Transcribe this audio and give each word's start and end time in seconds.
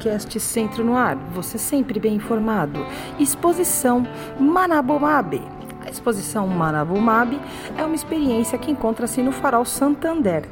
podcast 0.00 0.40
Centro 0.40 0.82
no 0.82 0.96
Ar, 0.96 1.14
você 1.14 1.58
sempre 1.58 2.00
bem 2.00 2.14
informado. 2.14 2.86
Exposição 3.18 4.06
Manabomabe. 4.38 5.42
A 5.84 5.90
exposição 5.90 6.46
Manabomabe 6.46 7.38
é 7.76 7.84
uma 7.84 7.94
experiência 7.94 8.56
que 8.56 8.70
encontra-se 8.70 9.22
no 9.22 9.30
Farol 9.30 9.66
Santander. 9.66 10.48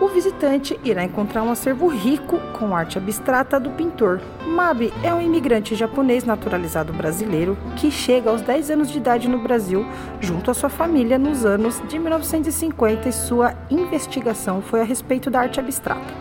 O 0.00 0.08
visitante 0.08 0.80
irá 0.82 1.04
encontrar 1.04 1.42
um 1.42 1.50
acervo 1.50 1.88
rico 1.88 2.40
com 2.58 2.74
arte 2.74 2.96
abstrata 2.96 3.60
do 3.60 3.68
pintor. 3.70 4.22
Mabe 4.46 4.94
é 5.02 5.12
um 5.12 5.20
imigrante 5.20 5.74
japonês 5.74 6.24
naturalizado 6.24 6.90
brasileiro 6.90 7.58
que 7.76 7.90
chega 7.90 8.30
aos 8.30 8.40
10 8.40 8.70
anos 8.70 8.90
de 8.90 8.96
idade 8.96 9.28
no 9.28 9.42
Brasil, 9.42 9.84
junto 10.20 10.50
à 10.50 10.54
sua 10.54 10.70
família, 10.70 11.18
nos 11.18 11.44
anos 11.44 11.82
de 11.86 11.98
1950 11.98 13.10
e 13.10 13.12
sua 13.12 13.54
investigação 13.70 14.62
foi 14.62 14.80
a 14.80 14.84
respeito 14.84 15.30
da 15.30 15.40
arte 15.40 15.60
abstrata. 15.60 16.14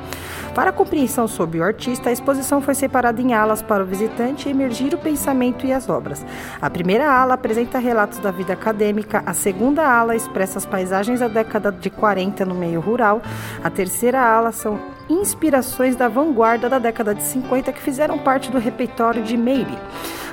Para 0.55 0.71
compreensão 0.71 1.27
sobre 1.27 1.59
o 1.59 1.63
artista, 1.63 2.09
a 2.09 2.13
exposição 2.13 2.61
foi 2.61 2.75
separada 2.75 3.19
em 3.19 3.33
alas 3.33 3.63
para 3.63 3.83
o 3.83 3.87
visitante 3.87 4.47
emergir 4.47 4.93
o 4.93 4.99
pensamento 4.99 5.65
e 5.65 5.73
as 5.73 5.89
obras. 5.89 6.23
A 6.61 6.69
primeira 6.69 7.11
ala 7.11 7.33
apresenta 7.33 7.79
relatos 7.79 8.19
da 8.19 8.29
vida 8.29 8.53
acadêmica, 8.53 9.23
a 9.25 9.33
segunda 9.33 9.83
ala 9.83 10.15
expressa 10.15 10.59
as 10.59 10.65
paisagens 10.65 11.21
da 11.21 11.27
década 11.27 11.71
de 11.71 11.89
40 11.89 12.45
no 12.45 12.53
meio 12.53 12.79
rural, 12.79 13.19
a 13.63 13.69
terceira 13.71 14.21
ala 14.21 14.51
são 14.51 14.79
inspirações 15.09 15.95
da 15.95 16.07
vanguarda 16.07 16.69
da 16.69 16.77
década 16.77 17.15
de 17.15 17.23
50 17.23 17.73
que 17.73 17.81
fizeram 17.81 18.19
parte 18.19 18.51
do 18.51 18.59
repertório 18.59 19.23
de 19.23 19.35
Meire. 19.35 19.77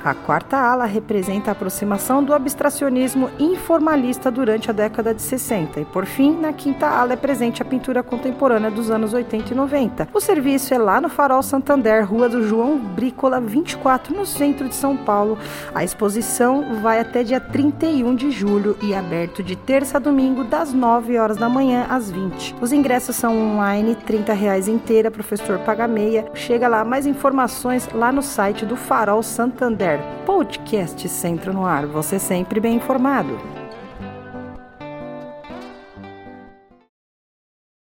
A 0.02 0.14
quarta 0.14 0.56
ala 0.56 0.86
representa 0.86 1.50
a 1.50 1.52
aproximação 1.52 2.24
do 2.24 2.32
abstracionismo 2.32 3.28
informalista 3.38 4.30
durante 4.30 4.70
a 4.70 4.72
década 4.72 5.12
de 5.12 5.20
60 5.20 5.78
e, 5.78 5.84
por 5.84 6.06
fim, 6.06 6.34
na 6.40 6.54
quinta 6.54 6.86
ala 6.86 7.12
é 7.12 7.16
presente 7.16 7.60
a 7.60 7.66
pintura 7.66 8.02
contemporânea 8.02 8.70
dos 8.70 8.90
anos 8.90 9.12
80 9.12 9.52
e 9.52 9.54
90. 9.54 10.08
O 10.14 10.18
serviço 10.18 10.72
é 10.72 10.78
lá 10.78 11.02
no 11.02 11.10
Farol 11.10 11.42
Santander, 11.42 12.08
Rua 12.08 12.30
do 12.30 12.42
João 12.42 12.78
Brícola 12.78 13.42
24, 13.42 14.16
no 14.16 14.24
centro 14.24 14.70
de 14.70 14.74
São 14.74 14.96
Paulo. 14.96 15.36
A 15.74 15.84
exposição 15.84 16.80
vai 16.80 16.98
até 16.98 17.22
dia 17.22 17.38
31 17.38 18.14
de 18.14 18.30
julho 18.30 18.78
e 18.80 18.94
é 18.94 18.98
aberto 18.98 19.42
de 19.42 19.54
terça 19.54 19.98
a 19.98 20.00
domingo, 20.00 20.44
das 20.44 20.72
9 20.72 21.18
horas 21.18 21.36
da 21.36 21.48
manhã 21.48 21.86
às 21.90 22.10
20. 22.10 22.56
Os 22.58 22.72
ingressos 22.72 23.16
são 23.16 23.36
online, 23.36 23.94
30 23.94 24.32
reais 24.32 24.66
inteira, 24.66 25.10
professor 25.10 25.58
paga 25.58 25.86
meia. 25.86 26.24
Chega 26.32 26.68
lá, 26.68 26.86
mais 26.86 27.04
informações 27.04 27.86
lá 27.92 28.10
no 28.10 28.22
site 28.22 28.64
do 28.64 28.76
Farol 28.76 29.22
Santander. 29.22 29.89
Podcast 29.98 31.08
Centro 31.08 31.52
no 31.52 31.64
Ar, 31.64 31.86
você 31.86 32.18
sempre 32.18 32.60
bem 32.60 32.76
informado. 32.76 33.59